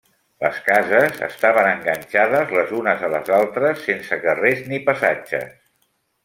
[0.43, 5.55] Les cases estaven enganxades les unes a les altres, sense carrers ni passatges.